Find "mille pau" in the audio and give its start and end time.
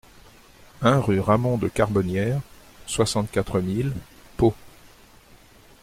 3.61-4.55